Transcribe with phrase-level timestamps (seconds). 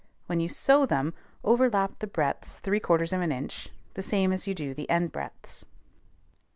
[0.25, 1.13] When you sew them,
[1.43, 5.63] overlap the breadths 3/4 of an inch the same as you do the end breadths.